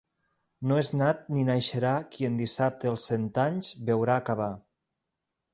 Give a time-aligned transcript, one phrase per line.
[0.71, 4.53] No és nat ni naixerà qui en dissabte els cent anys veurà acabar.